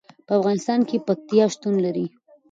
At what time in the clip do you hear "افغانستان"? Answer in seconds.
0.39-0.79